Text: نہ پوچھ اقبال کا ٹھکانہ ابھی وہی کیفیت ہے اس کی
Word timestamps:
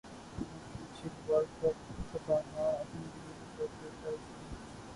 نہ 0.35 0.45
پوچھ 0.69 1.03
اقبال 1.05 1.45
کا 1.61 1.69
ٹھکانہ 2.11 2.65
ابھی 2.71 3.03
وہی 3.05 3.45
کیفیت 3.57 4.05
ہے 4.05 4.09
اس 4.09 4.25
کی 4.29 4.55